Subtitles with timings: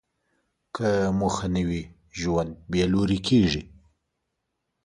[0.75, 1.83] که موخه نه وي،
[2.19, 3.63] ژوند بېلوري کېږي.